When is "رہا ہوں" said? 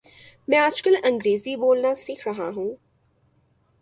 2.27-2.71